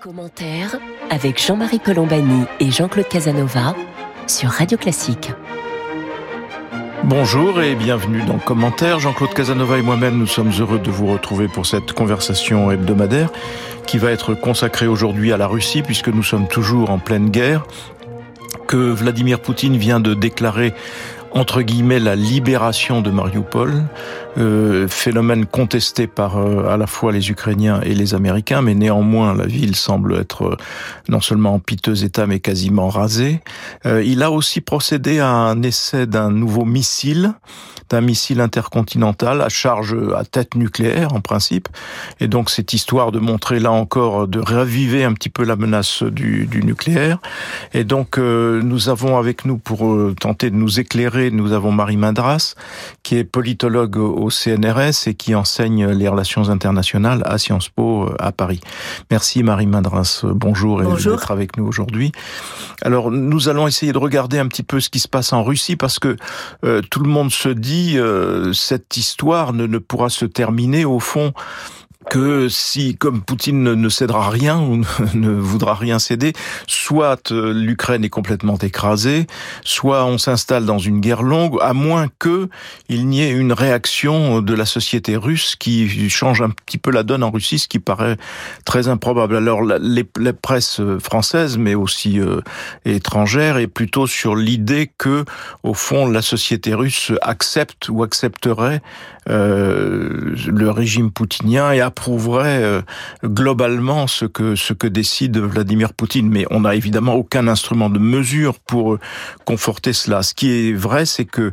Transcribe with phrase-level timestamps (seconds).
[0.00, 0.76] Commentaire
[1.10, 3.74] avec Jean-Marie Colombani et Jean-Claude Casanova
[4.26, 5.32] sur Radio Classique.
[7.04, 8.98] Bonjour et bienvenue dans Commentaire.
[8.98, 13.30] Jean-Claude Casanova et moi-même, nous sommes heureux de vous retrouver pour cette conversation hebdomadaire
[13.86, 17.66] qui va être consacrée aujourd'hui à la Russie puisque nous sommes toujours en pleine guerre
[18.66, 20.74] que Vladimir Poutine vient de déclarer
[21.32, 23.84] entre guillemets la libération de Mariupol,
[24.38, 29.34] euh, phénomène contesté par euh, à la fois les Ukrainiens et les Américains, mais néanmoins
[29.34, 30.56] la ville semble être euh,
[31.08, 33.40] non seulement en piteux état mais quasiment rasée.
[33.84, 37.34] il a aussi procédé à un essai d'un nouveau missile
[37.88, 41.68] d'un missile intercontinental à charge à tête nucléaire en principe.
[42.20, 46.02] Et donc cette histoire de montrer là encore, de raviver un petit peu la menace
[46.02, 47.18] du, du nucléaire.
[47.72, 51.72] Et donc euh, nous avons avec nous pour euh, tenter de nous éclairer, nous avons
[51.72, 52.54] Marie Madras,
[53.02, 58.16] qui est politologue au CNRS et qui enseigne les relations internationales à Sciences Po euh,
[58.18, 58.60] à Paris.
[59.10, 62.12] Merci Marie Madras, bonjour et d'être avec nous aujourd'hui.
[62.82, 65.76] Alors nous allons essayer de regarder un petit peu ce qui se passe en Russie
[65.76, 66.16] parce que
[66.90, 71.32] tout le monde se dit euh, cette histoire ne, ne pourra se terminer au fond
[72.10, 74.82] que si, comme Poutine ne cédera rien ou
[75.14, 76.32] ne voudra rien céder,
[76.66, 79.26] soit euh, l'Ukraine est complètement écrasée,
[79.64, 82.48] soit on s'installe dans une guerre longue, à moins que
[82.88, 87.02] il n'y ait une réaction de la société russe qui change un petit peu la
[87.02, 88.16] donne en Russie, ce qui paraît
[88.64, 89.36] très improbable.
[89.36, 92.40] Alors les, les presses françaises, mais aussi euh,
[92.84, 95.24] étrangères, est plutôt sur l'idée que,
[95.62, 98.80] au fond, la société russe accepte ou accepterait
[99.28, 102.82] euh, le régime poutinien et approuverait euh,
[103.24, 106.28] globalement ce que ce que décide Vladimir Poutine.
[106.28, 109.00] Mais on n'a évidemment aucun instrument de mesure pour euh,
[109.46, 110.22] conforter cela.
[110.22, 111.52] Ce qui est vrai, c'est que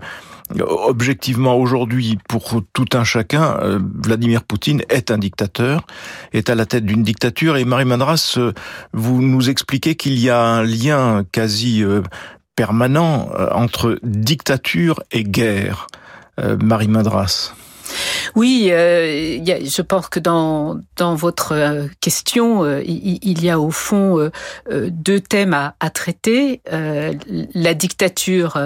[0.59, 3.57] objectivement aujourd'hui, pour tout un chacun,
[4.03, 5.87] Vladimir Poutine est un dictateur,
[6.33, 7.55] est à la tête d'une dictature.
[7.55, 8.37] Et Marie Madras,
[8.91, 11.83] vous nous expliquez qu'il y a un lien quasi
[12.55, 15.87] permanent entre dictature et guerre.
[16.61, 17.53] Marie Madras.
[18.35, 24.29] Oui, euh, je pense que dans, votre euh, question, euh, il, y a au fond
[24.69, 28.57] deux thèmes à, traiter, la dictature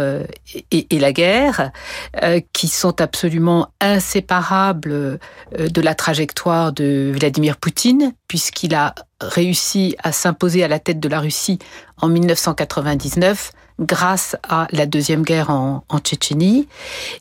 [0.71, 1.71] et, la guerre,
[2.53, 5.19] qui sont absolument inséparables
[5.57, 11.09] de la trajectoire de Vladimir Poutine, puisqu'il a réussi à s'imposer à la tête de
[11.09, 11.59] la Russie
[11.97, 16.67] en 1999 grâce à la deuxième guerre en, Tchétchénie.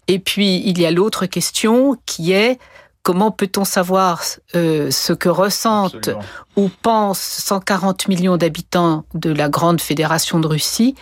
[0.09, 2.59] Et puis il y a l'autre question qui est
[3.03, 4.23] comment peut-on savoir
[4.55, 6.11] euh, ce que ressentent
[6.57, 10.97] ou pensent 140 millions d'habitants de la grande fédération de Russie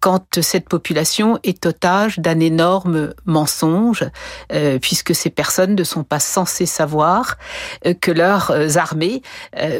[0.00, 4.04] quand cette population est otage d'un énorme mensonge,
[4.52, 7.36] euh, puisque ces personnes ne sont pas censées savoir
[7.84, 9.22] euh, que leurs euh, armées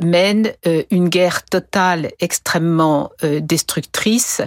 [0.02, 0.52] mènent
[0.90, 4.40] une guerre totale extrêmement destructrice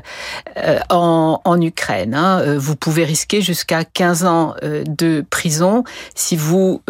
[0.90, 2.16] en, en, Ukraine.
[2.16, 2.58] Hein.
[2.58, 5.84] Vous pouvez risquer jusqu'à 15 ans de prison
[6.16, 6.82] si vous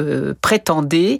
[0.42, 1.19] prétendez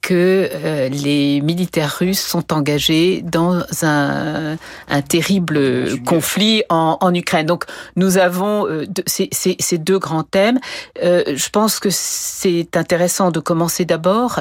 [0.00, 0.50] que
[0.90, 4.56] les militaires russes sont engagés dans un,
[4.88, 7.46] un terrible conflit en en, Ukraine.
[7.46, 7.64] Donc
[7.96, 10.58] nous avons euh, ces, deux grands thèmes.
[11.02, 14.40] Euh, je pense que c'est intéressant de commencer d'abord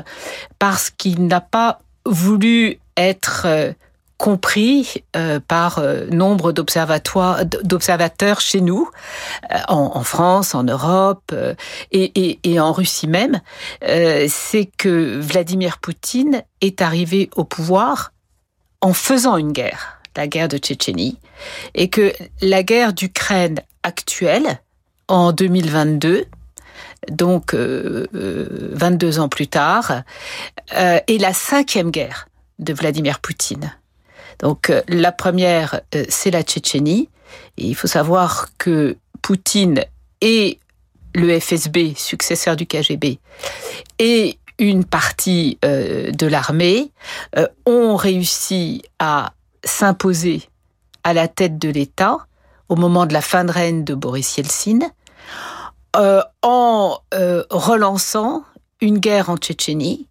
[0.59, 3.74] parce qu'il n'a pas voulu être euh,
[4.18, 5.03] compris
[5.50, 8.90] par nombre d'observateurs chez nous,
[9.68, 11.36] en, France, en Europe
[11.92, 13.42] et, en Russie même,
[13.81, 18.13] c'est que Vladimir Poutine est arrivé au pouvoir
[18.80, 21.18] en faisant une guerre la guerre de Tchétchénie,
[21.74, 24.59] et que la guerre d'Ukraine actuelle,
[25.07, 26.25] en 2022,
[27.12, 30.03] donc 22 euh, ans plus tard,
[30.75, 32.28] euh, est la cinquième guerre
[32.59, 33.74] de Vladimir Poutine.
[34.40, 37.09] Donc euh, la première, c'est la Tchétchénie.
[37.57, 39.84] Il faut savoir que Poutine
[40.22, 40.59] et
[41.16, 43.19] le FSB, successeur du KGB,
[44.00, 46.91] et une partie de l'armée
[47.66, 49.33] ont réussi à
[49.63, 50.44] s'imposer
[51.04, 52.18] à la tête de l'État
[52.69, 54.80] au moment de la fin de règne de Boris Yeltsin,
[55.95, 58.44] euh, en euh, relançant
[58.81, 60.07] une guerre en Tchétchénie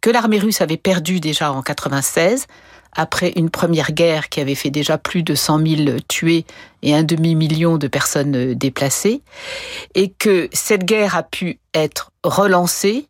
[0.00, 2.46] que l'armée russe avait perdue déjà en 96
[2.94, 6.44] après une première guerre qui avait fait déjà plus de 100 000 tués
[6.82, 9.22] et un demi-million de personnes déplacées,
[9.94, 13.08] et que cette guerre a pu être relancée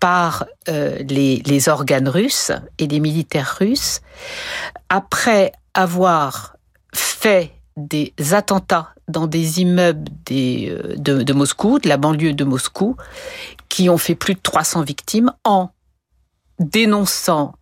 [0.00, 4.00] par euh, les, organes russes et les militaires russes,
[4.88, 6.56] après avoir
[6.94, 12.96] fait des attentats dans des immeubles euh, de, Moscou, de la banlieue de Moscou,
[13.68, 15.70] qui ont fait plus de 300 victimes en
[16.58, 17.54] dénonçant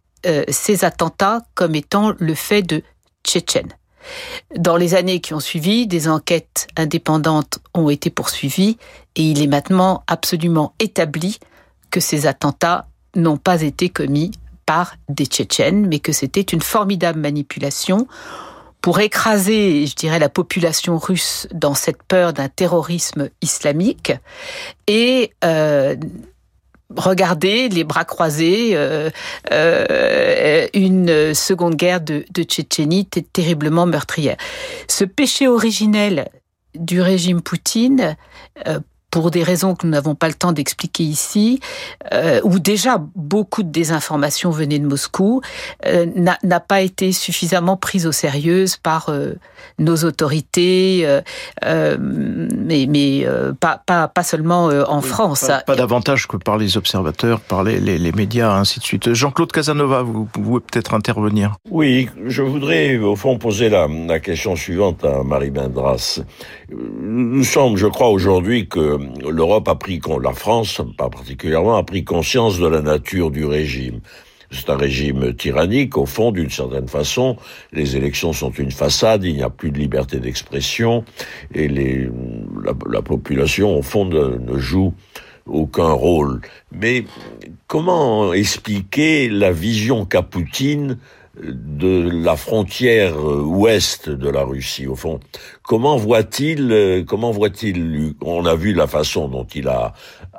[0.49, 2.82] ces attentats comme étant le fait de
[3.25, 3.73] Tchétchènes.
[4.56, 8.79] Dans les années qui ont suivi, des enquêtes indépendantes ont été poursuivies
[9.15, 11.39] et il est maintenant absolument établi
[11.96, 14.32] que ces attentats n'ont pas été commis
[14.66, 18.06] par des Tchétchènes, mais que c'était une formidable manipulation
[18.82, 24.12] pour écraser, je dirais, la population russe dans cette peur d'un terrorisme islamique
[24.87, 25.96] et euh,
[26.94, 29.08] regarder les bras croisés euh,
[29.50, 34.37] euh, une seconde guerre de, de Tchétchénie terriblement meurtrière.
[34.87, 36.28] Ce péché originel
[36.75, 38.16] du régime Poutine
[39.17, 41.59] pour des raisons que nous n'avons pas le temps d'expliquer ici,
[42.13, 45.41] euh, où déjà beaucoup de désinformation venait de Moscou,
[45.87, 49.33] euh, n'a pas été suffisamment prise au sérieux par euh,
[49.79, 51.23] nos autorités, euh,
[51.65, 53.27] euh, mais, mais
[53.59, 55.47] pas, pas, pas seulement en France.
[55.47, 59.15] Pas, pas, davantage que par les observateurs, par les, les, les médias, ainsi de suite.
[59.15, 61.57] Jean-Claude Casanova, vous pouvez peut-être intervenir.
[61.71, 66.21] Oui, je voudrais au fond poser la, la question suivante à Marie Bendras.
[66.69, 68.99] Nous sommes, je crois, aujourd'hui que
[69.29, 74.01] l'Europe a pris, la France pas particulièrement, a pris conscience de la nature du régime.
[74.51, 77.37] C'est un régime tyrannique, au fond, d'une certaine façon.
[77.73, 81.05] Les élections sont une façade, il n'y a plus de liberté d'expression,
[81.55, 82.09] et les,
[82.65, 84.93] la, la, population, au fond, ne, ne joue
[85.47, 86.41] aucun rôle.
[86.73, 87.05] Mais
[87.67, 90.99] comment expliquer la vision qu'a Poutine
[91.43, 95.21] de la frontière ouest de la Russie, au fond.
[95.62, 99.93] Comment voit-il, comment voit-il, on a vu la façon dont il a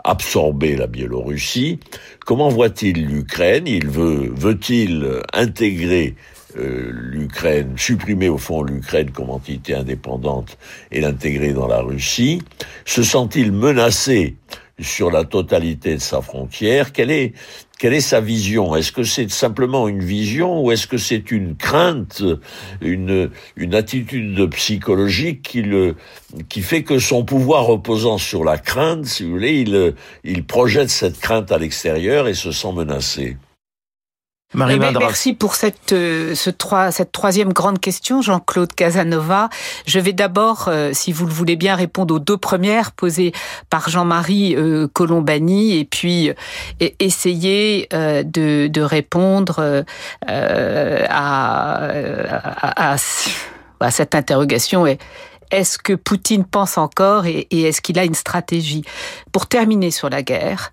[0.03, 1.79] absorbé la Biélorussie,
[2.25, 3.67] comment voit-il l'Ukraine?
[3.67, 6.15] Il veut, veut-il intégrer
[6.57, 10.57] euh, l'Ukraine, supprimer au fond l'Ukraine comme entité indépendante
[10.91, 12.41] et l'intégrer dans la Russie?
[12.85, 14.35] Se sent-il menacé
[14.79, 16.93] sur la totalité de sa frontière?
[16.93, 17.33] Quelle est,
[17.77, 18.75] quelle est sa vision?
[18.75, 22.23] Est-ce que c'est simplement une vision ou est-ce que c'est une crainte,
[22.81, 25.95] une, une attitude psychologique qui, le,
[26.49, 29.93] qui fait que son pouvoir reposant sur la crainte, si vous voulez, il,
[30.23, 33.37] il projette cette crainte à l'extérieur et se sent menacé?
[34.53, 39.49] Marie Merci pour cette, euh, ce trois, cette troisième grande question, Jean-Claude Casanova.
[39.85, 43.33] Je vais d'abord, euh, si vous le voulez bien, répondre aux deux premières posées
[43.69, 46.31] par Jean-Marie euh, Colombani et puis
[46.79, 49.83] essayer de, de, répondre
[50.25, 52.95] à, à,
[53.79, 54.85] à, cette interrogation.
[55.51, 58.83] Est-ce que Poutine pense encore et, et est-ce qu'il a une stratégie?
[59.33, 60.71] Pour terminer sur la guerre,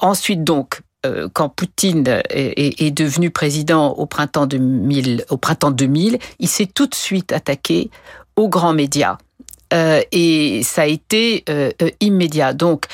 [0.00, 6.18] ensuite donc, euh, quand Poutine est, est, devenu président au printemps 2000, au printemps 2000,
[6.38, 7.90] il s'est tout de suite attaqué
[8.36, 9.18] aux grands médias.
[9.72, 12.52] Euh, et ça a été euh, euh immédiat.
[12.52, 12.86] Donc,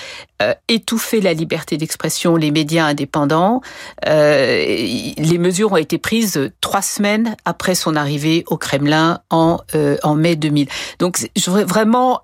[0.42, 3.60] euh, étouffer la liberté d'expression, les médias indépendants,
[4.06, 9.58] les mesures ont été prises trois semaines après son arrivée au Kremlin en,
[10.02, 10.68] en mai 2000.
[10.98, 12.22] Donc, je voudrais vraiment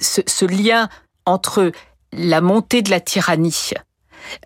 [0.00, 0.88] ce, ce lien
[1.24, 1.70] entre
[2.12, 3.80] la montée de la tyrannie euh,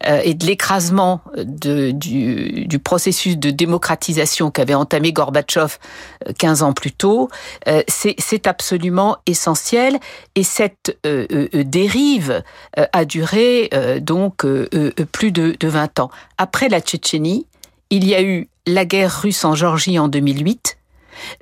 [0.05, 5.79] et de l'écrasement du, du, processus de démocratisation qu'avait entamé Gorbatchev
[6.39, 7.29] 15 euh, ans plus tôt,
[7.69, 9.99] euh, c'est absolument essentiel.
[10.35, 10.99] Et cette
[11.53, 12.43] dérive
[12.75, 13.71] a duré
[14.01, 14.45] donc
[15.13, 16.11] plus de, de 20 ans.
[16.39, 17.47] Après la Tchétchénie,
[17.91, 20.77] il y a eu la guerre russe en Géorgie en 2008,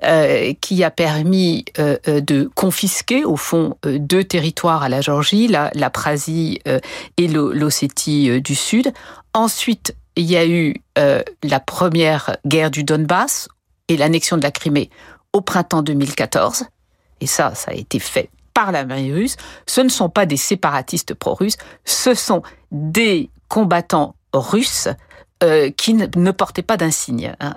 [0.02, 5.49] euh, qui a permis euh, euh, de confisquer au fond deux territoires à la Géorgie,
[5.49, 6.61] la, la Prasie
[7.16, 8.93] et l'Ossétie du Sud.
[9.33, 13.49] Ensuite, il y a eu la première guerre du Donbass
[13.88, 14.90] et l'annexion de la Crimée
[15.33, 16.64] au printemps 2014.
[17.21, 19.37] Et ça, ça a été fait par la marine russe.
[19.66, 24.88] Ce ne sont pas des séparatistes pro-russes, ce sont des combattants russes
[25.76, 27.35] qui ne, ne, portaient pas d'insigne.
[27.38, 27.54] Hein.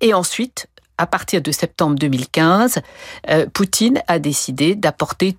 [0.00, 2.80] Et ensuite, à partir de septembre 2015,
[3.30, 5.36] euh, Poutine a décidé d'apporter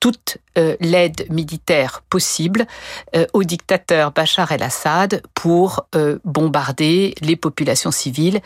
[0.00, 2.66] toute euh, l'aide militaire possible
[3.16, 5.86] euh, au dictateur Bachar el-Assad pour
[6.24, 8.40] bombarder les populations civiles.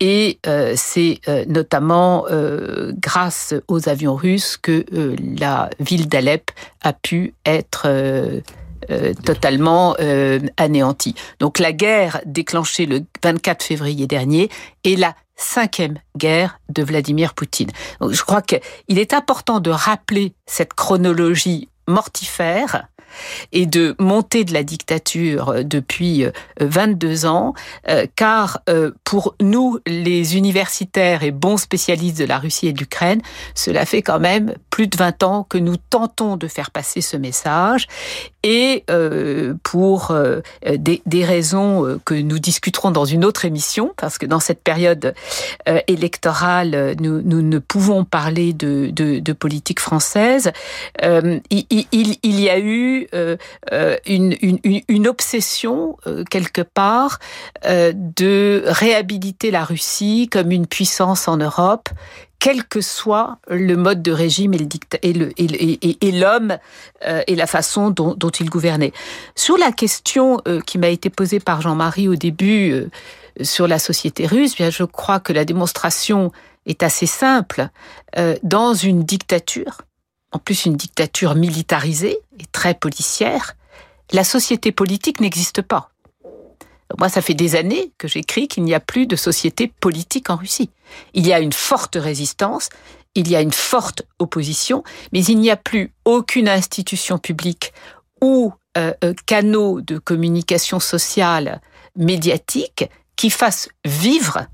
[0.00, 0.38] Et
[0.76, 2.26] c'est notamment
[2.92, 4.86] grâce aux avions russes que
[5.40, 7.88] la ville d'Alep a pu être
[9.24, 9.94] totalement
[10.56, 11.14] anéantie.
[11.40, 14.48] Donc la guerre déclenchée le 24 février dernier
[14.84, 17.70] est la cinquième guerre de Vladimir Poutine.
[18.00, 22.88] Donc, je crois qu'il est important de rappeler cette chronologie mortifère
[23.52, 26.24] et de monter de la dictature euh, depuis
[26.60, 27.54] 22 euh, ans,
[27.88, 28.60] euh, car
[29.04, 33.22] pour nous, les universitaires et bons spécialistes de la Russie et de l'Ukraine,
[33.54, 37.16] cela fait quand même plus de 20 ans que nous tentons de faire passer ce
[37.16, 37.86] message
[38.44, 43.92] et euh, pour euh, des, des, raisons euh, que nous discuterons dans une autre émission,
[43.96, 45.14] parce que dans cette période
[45.86, 50.52] électorale, nous, nous, ne pouvons parler de, de, de politique française.
[51.02, 53.08] il, il, il, y a eu
[54.06, 55.96] une, une, une obsession
[56.30, 57.18] quelque part
[57.64, 61.88] de réhabiliter la Russie comme une puissance en Europe
[62.38, 66.58] quel que soit le mode de régime et, l'homme
[67.04, 68.92] euh, et la façon dont, il gouvernait.
[69.34, 72.88] Sur la question euh, qui m'a été posée par Jean-Marie au début euh,
[73.42, 76.32] sur la société russe, bien je crois que la démonstration
[76.66, 77.68] est assez simple.
[78.42, 79.82] dans une dictature,
[80.32, 83.54] en plus une dictature militarisée et très policière,
[84.12, 85.90] la société politique n'existe pas.
[86.96, 90.36] Moi, ça fait des années que j'écris qu'il n'y a plus de société politique en
[90.36, 90.70] Russie.
[91.12, 92.70] Il y a une forte résistance,
[93.14, 97.72] il y a une forte opposition, mais il n'y a plus aucune institution publique
[98.22, 101.60] ou euh, euh, canaux de communication sociale
[101.96, 104.46] médiatique qui fasse vivre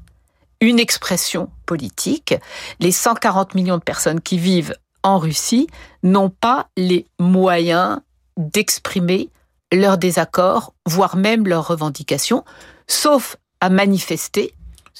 [0.61, 2.35] une expression politique.
[2.81, 5.69] Les 140 millions de personnes qui vivent en Russie
[6.03, 8.01] n'ont pas les moyens
[8.37, 9.29] d'exprimer
[9.75, 12.45] leurs désaccords, voire même leurs revendications,
[12.87, 14.55] sauf à manifester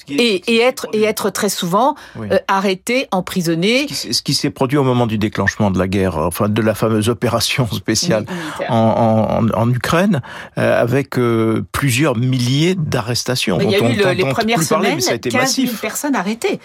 [0.09, 3.87] et, et, être et être très souvent euh, arrêté, emprisonné.
[3.87, 7.09] Ce qui, s'est produit au moment du déclenchement de la guerre, enfin de la fameuse
[7.09, 8.25] opération spéciale
[8.67, 10.21] en, en, en, Ukraine,
[10.57, 13.59] euh, avec euh, plusieurs milliers d'arrestations.
[13.61, 16.59] Il y a eu les premières semaines, parler, 15 000 personnes arrêtées.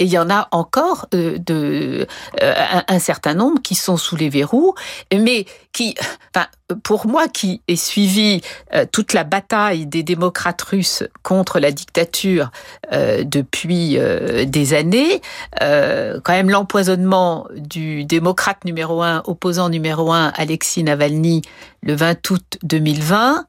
[0.00, 2.04] Et il y en a encore euh, euh,
[2.42, 4.74] un, certain nombre qui sont sous les verrous,
[5.12, 5.94] mais qui,
[6.34, 6.46] enfin,
[6.82, 8.40] pour moi qui ai suivi
[8.74, 12.50] euh, toute la bataille des démocrates russes contre la dictature
[12.90, 13.98] depuis
[14.46, 15.20] des années,
[15.60, 21.42] quand même l'empoisonnement du démocrate numéro un, opposant numéro un, Alexis Navalny,
[21.82, 23.46] le 20 août 2020,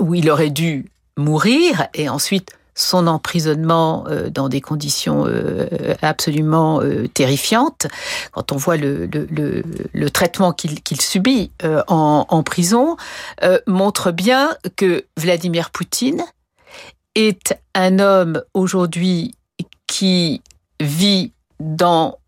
[0.00, 0.86] où il aurait dû
[1.16, 5.66] mourir, et ensuite son emprisonnement euh, dans des conditions euh,
[6.00, 7.86] absolument euh, terrifiantes,
[8.32, 9.08] quand on voit le,
[10.12, 11.50] traitement qu'il subit
[11.88, 12.96] en, prison,
[13.66, 16.22] montre bien que Vladimir Poutine
[17.14, 19.34] est un homme aujourd'hui
[19.86, 20.42] qui
[20.80, 22.18] vit dans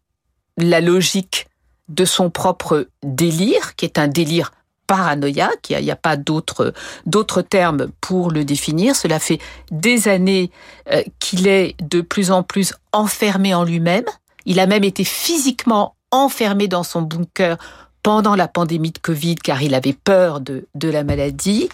[0.57, 1.47] la logique
[1.89, 4.53] de son propre délire, qui est un délire
[4.87, 8.97] paranoïaque, il n'y a, pas d'autres termes pour le définir.
[8.97, 9.39] Cela fait
[9.71, 10.51] des années
[10.93, 14.05] euh, qu'il est de plus en plus enfermé en lui-même.
[14.47, 17.57] Il a même été physiquement enfermé dans son bunker
[18.03, 21.69] pendant la pandémie de Covid car il avait peur de, la maladie.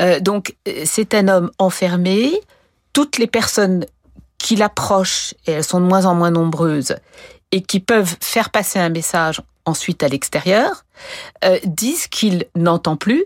[0.00, 2.32] Euh, donc c'est un homme enfermé.
[2.92, 3.86] Toutes les personnes
[4.38, 6.96] qui l'approchent, et elles sont de moins en moins nombreuses,
[7.52, 10.84] et qui peuvent faire passer un message ensuite à l'extérieur,
[11.44, 13.24] euh, disent qu'il n'entend plus,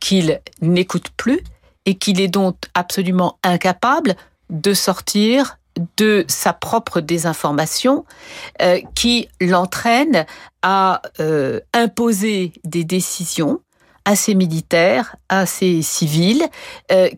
[0.00, 1.40] qu'il n'écoute plus
[1.86, 4.16] et qu'il est donc absolument incapable
[4.50, 5.58] de sortir
[5.96, 8.04] de sa propre désinformation
[8.62, 10.24] euh, qui l'entraîne
[10.62, 13.60] à euh, imposer des décisions
[14.06, 16.46] à ses militaires, à ses civils,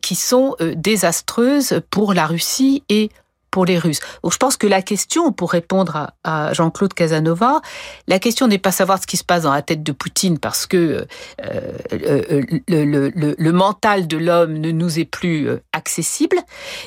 [0.03, 3.11] qui sont désastreuses pour la Russie et
[3.51, 4.01] pour les Russes.
[4.23, 7.61] Donc je pense que la question, pour répondre à, Jean-Claude Casanova,
[8.09, 10.67] la question n'est pas savoir ce qui se passe dans la tête de Poutine parce
[10.67, 11.61] que euh,
[11.93, 16.39] euh, le, le, mental de l'homme ne nous est plus euh, accessible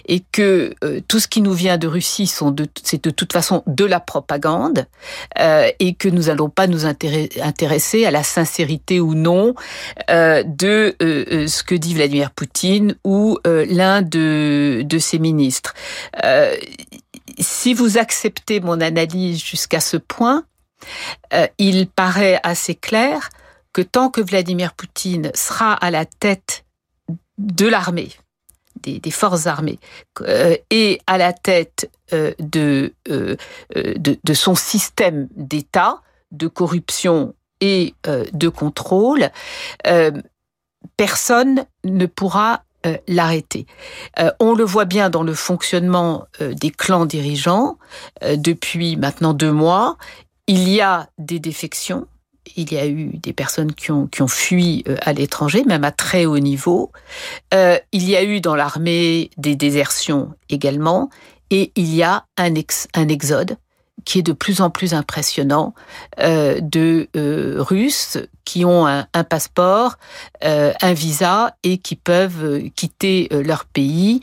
[0.07, 0.73] et que
[1.07, 4.85] tout ce qui nous vient de Russie c'est de toute façon de la propagande
[5.37, 9.55] et que nous n'allons pas nous intéresser à la sincérité ou non
[10.09, 15.73] de ce que dit Vladimir Poutine ou l'un de ses ministres
[17.39, 20.43] si vous acceptez mon analyse jusqu'à ce point,
[21.33, 23.29] euh, il paraît assez clair
[23.73, 26.65] que tant que Vladimir Poutine sera à la tête
[27.37, 28.11] de l'armée,
[28.81, 29.79] des, forces armées,
[30.21, 32.93] euh, et à la tête euh, de,
[33.75, 36.01] de, son système d'État,
[36.31, 39.29] de corruption et de contrôle,
[40.95, 43.65] personne ne pourra euh, l'arrêter.
[44.19, 47.77] Euh, on le voit bien dans le fonctionnement euh, des clans dirigeants
[48.21, 49.97] depuis maintenant deux mois.
[50.47, 52.07] Il y a des défections.
[52.55, 55.91] Il y a eu des personnes qui ont, qui ont fui à l'étranger, même à
[55.91, 56.91] très haut niveau.
[57.51, 61.09] il y a eu dans l'armée des désertions également.
[61.51, 62.53] Et il y a un,
[62.95, 63.57] un exode
[64.09, 65.75] qui est de plus en plus impressionnant
[66.19, 69.99] euh, de euh, Russes qui ont un, passeport,
[70.43, 74.21] euh, un visa et qui peuvent quitter leur pays.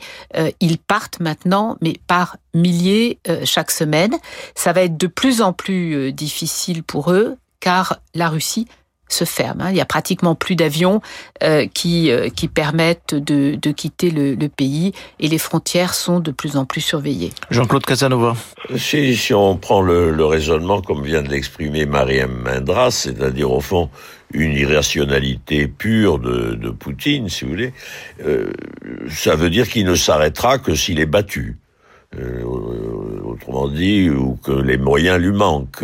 [0.59, 4.13] ils partent maintenant, mais par milliers chaque semaine.
[4.55, 8.67] Ça va être de plus en plus difficile pour eux car la Russie
[9.09, 9.65] se ferment.
[9.65, 9.71] Hein.
[9.71, 11.01] Il y a pratiquement plus d'avions
[11.43, 16.19] euh, qui, euh, qui permettent de, de quitter le, le, pays et les frontières sont
[16.19, 17.31] de plus en plus surveillées.
[17.49, 18.35] Jean-Claude Casanova.
[18.75, 23.61] Si, si on prend le, le raisonnement comme vient de l'exprimer Mariam Mindras, c'est-à-dire au
[23.61, 23.89] fond
[24.33, 27.73] une irrationalité pure de, de Poutine, si vous voulez,
[28.25, 28.51] euh,
[29.09, 31.57] ça veut dire qu'il ne s'arrêtera que s'il est battu.
[32.17, 32.41] Euh,
[33.23, 35.83] autrement dit, ou que les moyens lui manquent.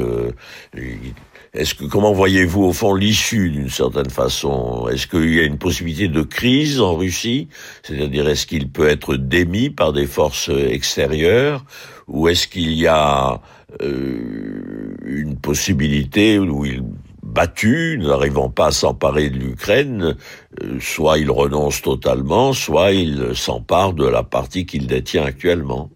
[1.54, 4.88] Est-ce que comment voyez-vous au fond l'issue d'une certaine façon?
[4.88, 7.48] Est-ce qu'il y a une possibilité de crise en Russie?
[7.84, 11.64] C'est-à-dire est-ce qu'il peut être démis par des forces extérieures?
[12.08, 13.40] Ou est-ce qu'il y a
[13.84, 16.84] euh, une possibilité où il
[17.22, 20.16] battu, n'arrivant pas à s'emparer de l'Ukraine,
[20.62, 25.90] euh, soit il renonce totalement, soit il s'empare de la partie qu'il détient actuellement?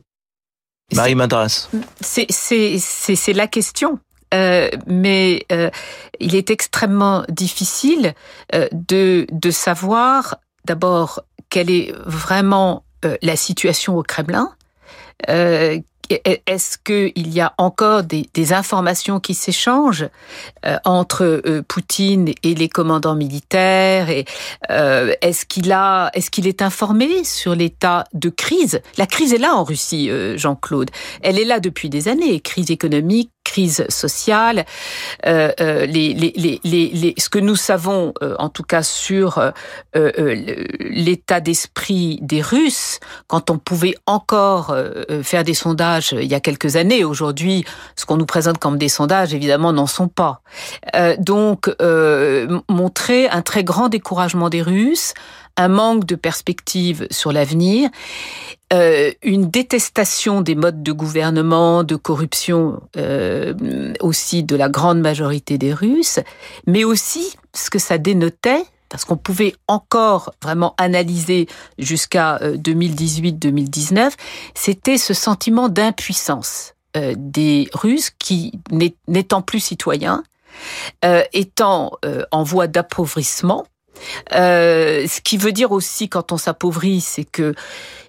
[0.94, 1.70] Marie Madras.
[2.00, 4.00] C'est la question.
[4.34, 5.70] Euh, mais euh,
[6.20, 8.14] il est extrêmement difficile
[8.54, 12.84] euh, de, de savoir d'abord quelle est vraiment
[13.22, 14.52] la situation au Kremlin,
[16.10, 20.08] est-ce qu'il y a encore des, informations qui s'échangent
[20.66, 24.08] euh, entre euh, Poutine et les commandants militaires
[24.70, 25.76] euh, est-ce qu'il
[26.32, 28.82] qu'il est informé sur l'état de crise?
[28.98, 30.90] La crise est là en Russie, Jean-Claude.
[31.22, 32.40] Elle est là depuis des années.
[32.40, 34.66] Crise économique, crise sociale,
[35.24, 39.42] ce que nous savons, en tout cas sur
[39.94, 44.76] l'état d'esprit des Russes, quand on pouvait encore
[45.24, 48.90] faire des sondages il y a quelques années, aujourd'hui, ce qu'on nous présente comme des
[48.90, 50.42] sondages, évidemment, n'en sont pas.
[51.20, 51.70] donc,
[52.70, 55.14] montrer un très grand découragement des Russes,
[55.58, 57.90] un manque de perspective sur l'avenir,
[58.74, 65.58] euh, une détestation des modes de gouvernement, de corruption euh, aussi de la grande majorité
[65.58, 66.20] des Russes,
[66.68, 74.10] mais aussi ce que ça dénotait, parce qu'on pouvait encore vraiment analyser jusqu'à 2018-2019, euh,
[74.54, 78.60] c'était ce sentiment d'impuissance euh, des Russes qui,
[79.08, 80.24] n'étant plus citoyens,
[81.06, 81.92] euh, étant
[82.32, 83.66] en voie d'appauvrissement,
[84.32, 87.54] ce qui veut dire aussi quand on s'appauvrit, c'est que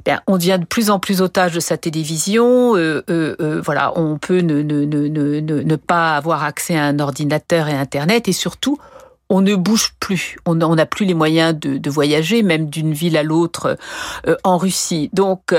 [0.04, 2.72] ben, on devient de plus en plus otage de sa télévision.
[3.08, 8.78] Voilà, on peut ne pas avoir accès à un ordinateur et Internet, et surtout,
[9.28, 10.36] on ne bouge plus.
[10.46, 13.76] On n'a plus les moyens de, voyager, même d'une ville à l'autre
[14.26, 15.10] euh, en Russie.
[15.12, 15.54] Donc,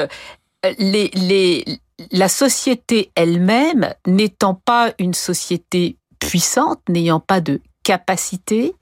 [0.77, 1.65] les,
[2.11, 8.75] la société elle-même n'étant pas une société puissante, n'ayant pas de capacité,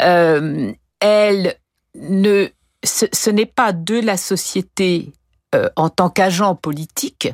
[0.00, 1.56] euh, elle
[1.94, 2.48] ne,
[2.82, 5.12] ce, n'est pas de la société
[5.54, 7.28] euh, en tant qu'agent politique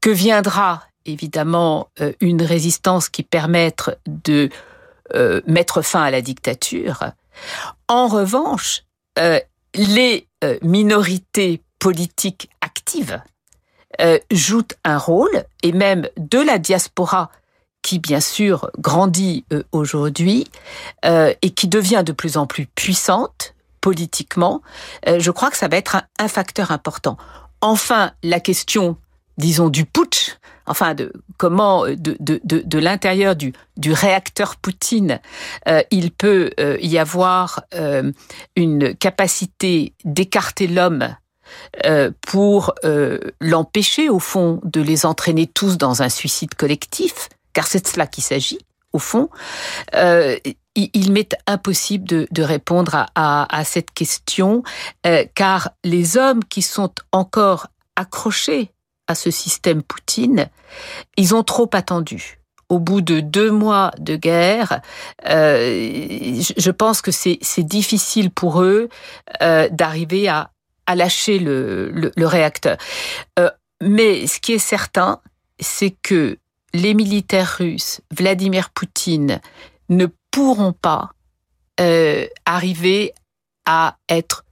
[0.00, 4.48] que viendra évidemment euh, une résistance qui permette de
[5.46, 7.04] mettre fin à la dictature.
[7.88, 8.82] En revanche,
[9.74, 10.28] les
[10.62, 13.20] minorités politiques actives
[14.30, 17.30] jouent un rôle, et même de la diaspora
[17.86, 20.48] qui bien sûr grandit euh, aujourd'hui
[21.04, 24.60] euh, et qui devient de plus en plus puissante politiquement,
[25.06, 27.16] euh, je crois que ça va être un, facteur important.
[27.60, 28.96] Enfin, la question,
[29.38, 35.20] disons, du putsch, enfin de comment de, de, de, de l'intérieur du, du réacteur Poutine,
[35.90, 36.50] il peut
[36.80, 37.62] y avoir
[38.56, 41.14] une capacité d'écarter l'homme
[42.22, 42.74] pour
[43.40, 48.06] l'empêcher, au fond, de les entraîner tous dans un suicide collectif car c'est de cela
[48.06, 48.58] qu'il s'agit,
[48.92, 49.30] au fond,
[49.94, 50.36] euh,
[50.74, 54.62] il, m'est impossible de, répondre à, cette question,
[55.06, 58.72] euh, car les hommes qui sont encore accrochés
[59.06, 60.48] à ce système Poutine,
[61.16, 62.38] ils ont trop attendu.
[62.68, 64.80] Au bout de deux mois de guerre,
[65.28, 68.88] euh, je pense que c'est difficile pour eux
[69.40, 70.50] d'arriver à,
[70.92, 72.76] lâcher le réacteur.
[73.80, 75.20] mais ce qui est certain,
[75.60, 76.38] c'est que
[76.74, 79.40] les militaires russes, Vladimir Poutine,
[79.88, 81.10] ne pourront pas
[81.80, 83.12] euh, arriver
[83.64, 84.44] à être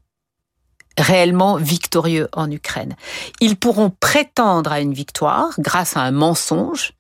[0.99, 2.95] réellement victorieux en Ukraine.
[3.41, 6.93] Ils pourront prétendre à une victoire grâce à un mensonge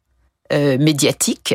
[0.53, 1.55] euh, médiatique.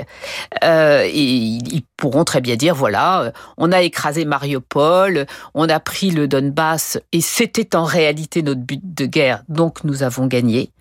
[0.64, 6.10] Euh, et ils pourront très bien dire voilà on a écrasé Mariupol on a pris
[6.10, 10.72] le Donbass et c'était en réalité notre but de guerre donc nous avons gagné.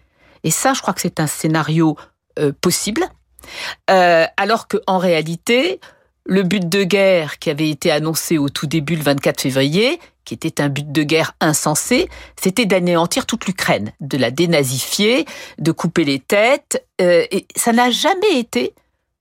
[0.44, 1.96] Et ça je crois que c'est un scénario
[2.38, 3.02] euh, possible,
[3.90, 5.80] euh, alors qu'en réalité,
[6.24, 10.34] le but de guerre qui avait été annoncé au tout début le 24 février, qui
[10.34, 15.24] était un but de guerre insensé, c'était d'anéantir toute l'Ukraine, de la dénazifier,
[15.58, 18.74] de couper les têtes, euh, et ça n'a jamais été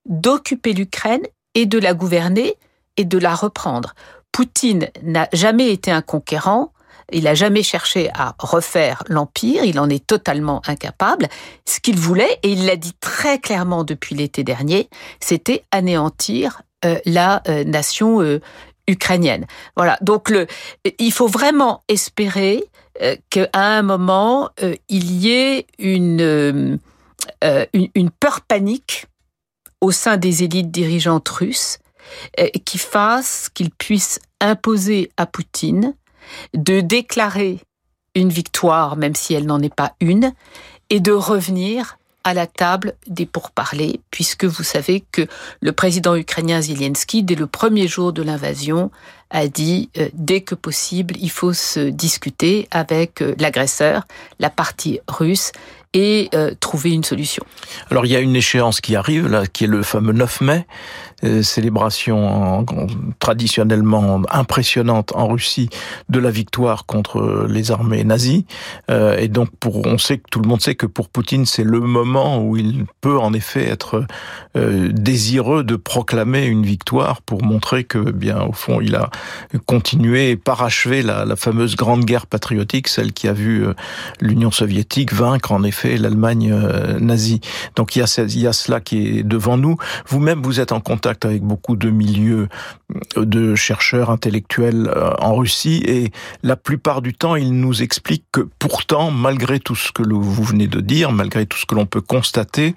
[0.06, 2.56] d'occuper l'Ukraine et de la gouverner
[2.98, 3.96] et de la reprendre.
[4.34, 6.74] Poutine n'a jamais été un conquérant,
[7.13, 11.30] il n'a jamais cherché à refaire l'Empire, il en est totalement incapable.
[11.63, 14.89] Ce qu'il voulait, et il l'a dit très clairement depuis l'été dernier,
[15.22, 18.20] c'était anéantir euh, la euh, nation
[18.88, 19.45] ukrainienne.
[19.76, 20.47] Voilà, donc le,
[21.00, 22.63] il faut vraiment espérer
[23.30, 24.50] qu'à un moment,
[24.89, 26.80] il y ait une,
[27.41, 29.06] une, une peur panique
[29.82, 31.80] au sein des élites dirigeantes russes
[32.65, 35.93] qui fasse qu'il puisse imposer à Poutine
[36.54, 37.60] de déclarer
[38.15, 40.34] une victoire, même si elle n'en est pas une,
[40.89, 41.97] et de revenir
[42.28, 45.26] à la table des pourparlers, puisque vous savez que
[45.62, 48.92] le président ukrainien Zelensky, dès le premier jour de l'invasion,
[49.30, 54.04] a dit euh, dès que possible, il faut se discuter avec euh, l'agresseur,
[54.40, 55.54] la partie russe,
[55.94, 57.44] et euh, trouver une solution.
[57.90, 60.68] Alors il y a une échéance qui arrive, qui est le fameux 9 mai.
[61.23, 62.63] Euh, célébration
[63.17, 65.67] traditionnellement impressionnante en Russie
[66.10, 68.45] de la victoire contre les armées nazies.
[68.91, 71.63] Euh, et donc, pour, on sait que tout le monde sait que pour Poutine, c'est
[71.63, 74.06] le moment où il peut en effet être
[74.56, 79.10] euh, désireux de proclamer une victoire pour montrer que, bien, au fond, il a
[79.65, 83.65] continué et parachevé la, la fameuse grande guerre patriotique, celle qui a vu
[84.21, 86.56] l'Union soviétique vaincre en effet l'Allemagne
[86.99, 87.41] nazie.
[87.75, 89.77] Donc, il y, a, il y a cela qui est devant nous.
[90.08, 92.48] Vous-même, vous êtes en contact avec beaucoup de milieux
[93.15, 96.12] de chercheurs intellectuels euh, en Russie et
[96.43, 100.67] la plupart du temps, ils nous expliquent que pourtant, malgré tout ce que vous venez
[100.67, 102.76] de dire, malgré tout ce que l'on peut constater,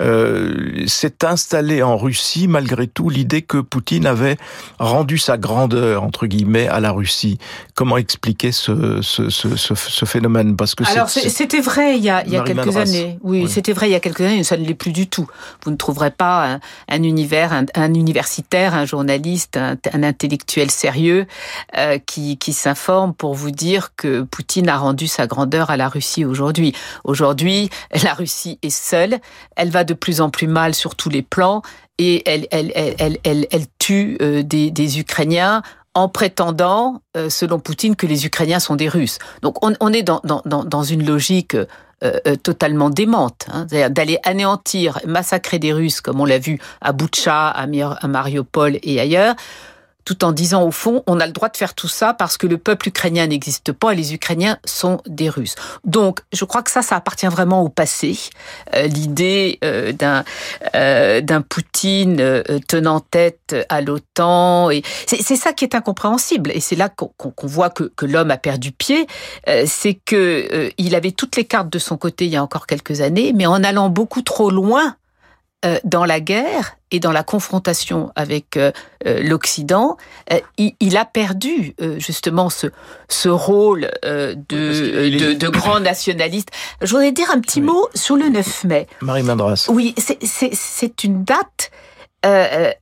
[0.00, 4.36] euh, s'est installé en Russie malgré tout l'idée que Poutine avait
[4.78, 7.38] rendu sa grandeur entre guillemets à la Russie.
[7.74, 10.56] Comment expliquer ce, ce, ce, ce phénomène?
[10.56, 13.18] Parce que alors c'était vrai il y a, il y a quelques années.
[13.22, 14.44] Oui, c'était vrai il y a quelques années.
[14.44, 15.26] Ça ne l'est plus du tout.
[15.64, 21.26] Vous ne trouverez pas un, un univers, un, un universitaire, un journaliste, un, intellectuel sérieux
[21.76, 26.24] euh, qui, s'informe pour vous dire que Poutine a rendu sa grandeur à la Russie
[26.24, 26.74] aujourd'hui.
[27.04, 27.70] Aujourd'hui,
[28.02, 29.18] la Russie est seule,
[29.56, 31.62] elle va de plus en plus mal sur tous les plans
[31.98, 32.46] et elle,
[33.78, 35.62] tue euh, des, Ukrainiens
[35.94, 39.18] en prétendant, euh, selon Poutine, que les Ukrainiens sont des Russes.
[39.42, 41.56] Donc on, est dans une logique
[42.02, 46.92] euh, euh, totalement démente, hein, d'aller anéantir, massacrer des Russes, comme on l'a vu à
[46.92, 47.66] Boutcha, à
[48.06, 49.34] Mariupol et ailleurs,
[50.10, 52.48] tout en disant au fond, on a le droit de faire tout ça parce que
[52.48, 55.54] le peuple ukrainien n'existe pas et les Ukrainiens sont des Russes.
[55.84, 58.18] Donc, je crois que ça, ça appartient vraiment au passé.
[58.74, 60.24] Euh, l'idée euh, d'un
[60.74, 66.50] euh, d'un Poutine tenant tête à l'OTAN, et c'est ça qui est incompréhensible.
[66.52, 69.06] Et c'est là qu'on voit que, que l'homme a perdu pied.
[69.66, 73.00] c'est que il avait toutes les cartes de son côté il y a encore quelques
[73.00, 74.96] années, mais en allant beaucoup trop loin
[75.84, 78.72] dans la guerre et dans la confrontation avec euh,
[79.06, 79.96] euh, l'Occident,
[80.58, 82.66] il, a perdu justement ce,
[83.08, 86.50] ce rôle de, de, de, grand nationaliste.
[86.80, 88.86] Je voudrais dire un petit mot sur le 9 mai.
[89.00, 89.66] Marie Mandras.
[89.68, 91.70] Oui, c'est une date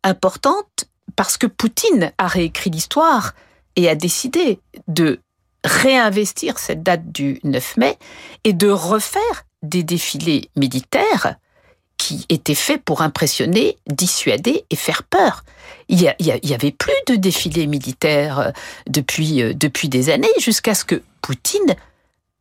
[0.02, 3.34] importante parce que Poutine a réécrit l'histoire
[3.76, 5.20] et a décidé de
[5.64, 7.98] réinvestir cette date du 9 mai
[8.44, 11.36] et de refaire des défilés militaires
[11.98, 15.44] qui était fait pour impressionner, dissuader et faire peur.
[15.88, 18.50] Il y, avait plus de défilés militaires euh,
[18.86, 21.76] depuis, euh, depuis des années, jusqu'à ce que Poutine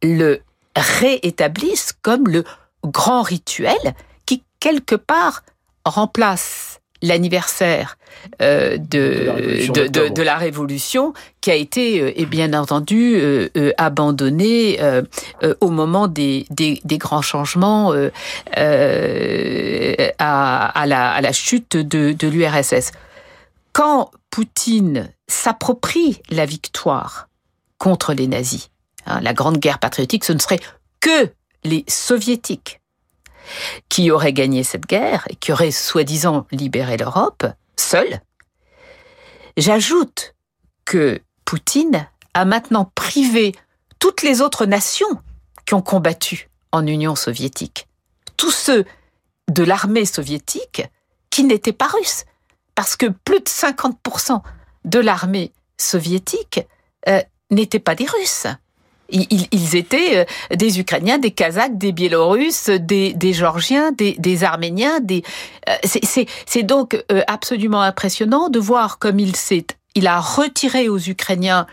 [0.04, 0.42] le
[0.76, 2.44] réétablisse comme le
[2.84, 5.44] grand rituel qui, quelque part,
[5.86, 7.98] remplace l'anniversaire
[8.42, 13.72] euh, de, de, de, la Révolution qui a été, euh, et bien entendu, euh, euh
[13.78, 15.04] abandonné euh,
[15.62, 18.10] au moment des, des, des grands changements à,
[20.20, 22.92] à, la, à la chute de, de l'URSS.
[23.74, 27.28] Quand Poutine s'approprie la victoire
[27.78, 28.70] contre les nazis,
[29.06, 30.60] hein, la grande guerre patriotique, ce ne serait
[31.00, 31.30] que
[31.64, 32.82] les soviétiques
[33.90, 38.22] qui auraient gagné cette guerre et qui auraient soi-disant libéré l'Europe, seuls.
[39.58, 40.36] J'ajoute
[40.86, 43.54] que Poutine a maintenant privé
[44.00, 45.22] toutes les autres nations
[45.66, 47.88] qui ont combattu en Union soviétique,
[48.38, 48.86] tous ceux
[49.50, 50.84] de l'armée soviétique
[51.30, 52.26] qui n'étaient pas russes,
[52.76, 54.42] parce que plus de 50%
[54.86, 56.62] de l'armée soviétique
[57.08, 58.48] euh, n'étaient pas des Russes.
[59.10, 65.00] Ils, étaient euh, des Ukrainiens, des Kazakhs, des Biélorusses, des, Georgiens, des, Arméniens.
[65.00, 71.66] Euh, c'est donc euh, absolument impressionnant de voir comme il a retiré aux Ukrainiens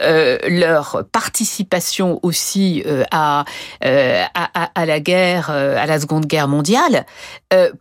[0.00, 3.44] leur participation aussi à,
[3.82, 7.04] la guerre, à la Seconde Guerre mondiale,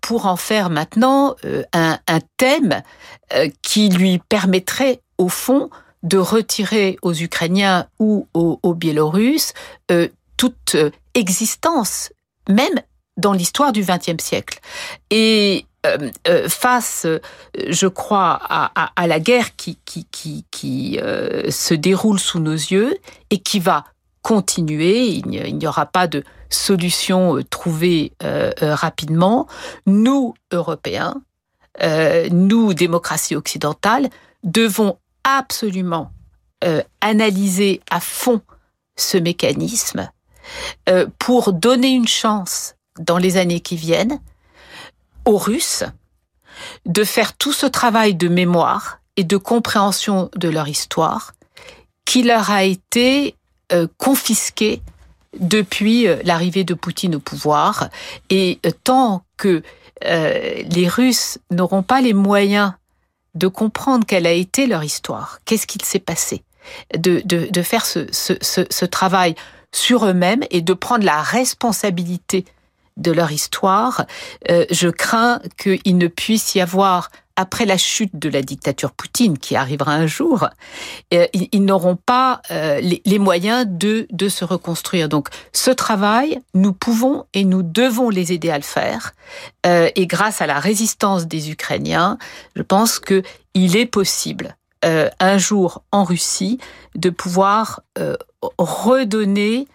[0.01, 1.35] pour en faire maintenant
[1.73, 1.97] un,
[2.37, 2.81] thème
[3.61, 5.69] qui lui permettrait, au fond,
[6.03, 9.53] de retirer aux Ukrainiens ou aux, Biélorusses
[10.37, 10.75] toute
[11.13, 12.11] existence,
[12.49, 12.81] même
[13.17, 14.59] dans l'histoire du XXe siècle.
[15.09, 17.19] Et euh, euh, face, euh,
[17.69, 20.99] je crois, à, la guerre qui, qui
[21.49, 22.97] se déroule sous nos yeux
[23.29, 23.85] et qui va
[24.21, 28.11] continuer, il n'y aura pas de solution trouvée
[28.61, 29.47] rapidement,
[29.87, 31.15] nous, Européens,
[32.29, 34.09] nous, démocratie occidentale,
[34.43, 36.11] devons absolument
[37.01, 38.41] analyser à fond
[38.95, 40.11] ce mécanisme
[41.17, 44.19] pour donner une chance dans les années qui viennent
[45.25, 45.83] aux Russes
[46.85, 51.33] de faire tout ce travail de mémoire et de compréhension de leur histoire
[52.05, 53.35] qui leur a été
[53.71, 54.81] euh, confisqué
[55.39, 57.89] depuis euh, l'arrivée de Poutine au pouvoir.
[58.29, 59.63] Et euh, tant que
[60.03, 62.73] les Russes n'auront pas les moyens
[63.35, 66.43] de comprendre quelle a été leur histoire, qu'est-ce qu'il s'est passé,
[66.95, 69.35] de, de, de faire ce, ce, ce, ce travail
[69.73, 72.45] sur eux-mêmes et de prendre la responsabilité
[72.97, 74.05] de leur histoire,
[74.49, 79.37] euh, je crains qu'il ne puisse y avoir après la chute de la dictature Poutine,
[79.37, 80.47] qui arrivera un jour,
[81.13, 85.09] euh, ils, n'auront pas euh, les, moyens de, de se reconstruire.
[85.09, 89.13] Donc ce travail, nous pouvons et nous devons les aider à le faire.
[89.65, 92.17] et grâce à la résistance des Ukrainiens,
[92.55, 96.57] je pense que il est possible un jour en Russie
[96.95, 97.81] de pouvoir
[98.57, 99.67] redonner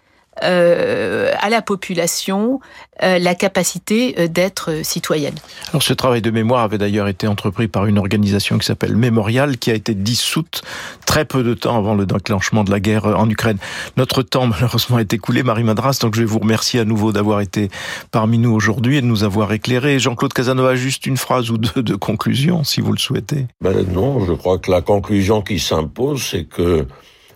[0.43, 2.59] euh, à la population
[3.03, 5.35] euh, la capacité euh, d'être citoyenne.
[5.69, 9.57] Alors ce travail de mémoire avait d'ailleurs été entrepris par une organisation qui s'appelle Mémorial,
[9.57, 10.63] qui a été dissoute
[11.05, 13.57] très peu de temps avant le déclenchement de la guerre en Ukraine.
[13.97, 17.41] Notre temps malheureusement est écoulé, Marie Madras, donc je vais vous remercier à nouveau d'avoir
[17.41, 17.69] été
[18.11, 19.99] parmi nous aujourd'hui et de nous avoir éclairé.
[19.99, 23.47] Jean-Claude Casanova, juste une phrase ou deux de conclusion, si vous le souhaitez.
[23.61, 26.87] Ben non, je crois que la conclusion qui s'impose, c'est que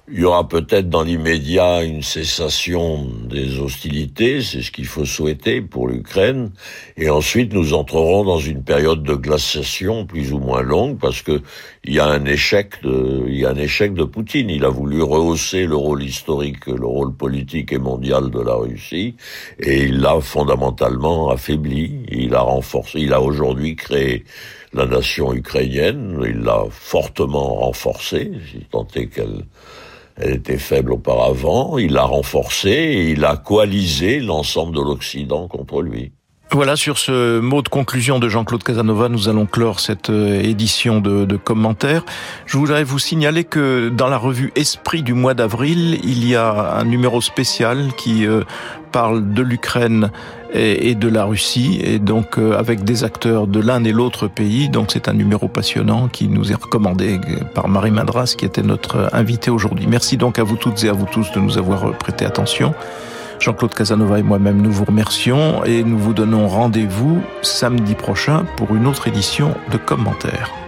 [0.09, 5.61] il y aura peut-être dans l'immédiat une cessation des hostilités, c'est ce qu'il faut souhaiter
[5.61, 6.51] pour l'Ukraine,
[6.97, 11.41] et ensuite nous entrerons dans une période de glaciation plus ou moins longue parce que
[11.83, 14.49] il y a un échec de, il y a un échec de Poutine.
[14.49, 19.15] Il a voulu rehausser le rôle historique, le rôle politique et mondial de la Russie,
[19.59, 22.05] et il l'a fondamentalement affaibli.
[22.11, 24.25] Il a renforcé, il a aujourd'hui créé
[24.73, 29.45] la nation ukrainienne, il l'a fortement renforcée, si tant qu'elle
[30.21, 35.81] elle était faible auparavant, il l'a renforcée et il a coalisé l'ensemble de l'Occident contre
[35.81, 36.13] lui.
[36.53, 40.99] Voilà, sur ce mot de conclusion de Jean-Claude Casanova, nous allons clore cette euh, édition
[40.99, 42.03] de, de, commentaires.
[42.45, 46.75] Je voudrais vous signaler que dans la revue Esprit du mois d'avril, il y a
[46.75, 48.41] un numéro spécial qui euh,
[48.91, 50.11] parle de l'Ukraine
[50.53, 54.67] et, de la Russie, et donc euh, avec des acteurs de l'un et l'autre pays.
[54.67, 57.17] Donc c'est un numéro passionnant qui nous est recommandé
[57.55, 59.85] par Marie Madras, qui était notre invitée aujourd'hui.
[59.87, 62.73] Merci donc à vous toutes et à vous tous de nous avoir prêté attention.
[63.41, 68.75] Jean-Claude Casanova et moi-même, nous vous remercions et nous vous donnons rendez-vous samedi prochain pour
[68.75, 70.60] une autre édition de commentaires.